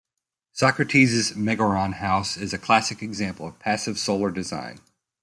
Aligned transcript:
Socrates' 0.51 1.33
Megaron 1.33 1.93
House 1.97 2.35
is 2.35 2.53
a 2.53 2.57
classic 2.57 3.03
example 3.03 3.45
of 3.45 3.59
passive 3.59 3.99
solar 3.99 4.31
design. 4.31 4.79